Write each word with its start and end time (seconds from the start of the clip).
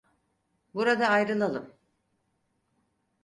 Burada 0.73 1.07
ayrılalım. 1.09 1.73